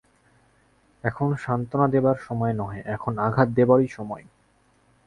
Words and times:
এখন 1.03 1.29
সান্ত্বনা 1.35 1.87
দিবার 1.87 2.17
সময় 2.17 2.53
নহে, 2.53 2.79
এখন 2.85 3.13
আঘাত 3.17 3.47
দিবারই 3.49 3.87
সময়। 3.87 4.25